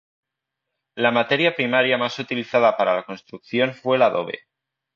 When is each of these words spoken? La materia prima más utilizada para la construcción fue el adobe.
La 0.95 1.11
materia 1.11 1.53
prima 1.55 1.79
más 1.99 2.17
utilizada 2.17 2.75
para 2.75 2.95
la 2.95 3.03
construcción 3.03 3.75
fue 3.75 3.97
el 3.97 4.01
adobe. 4.01 4.39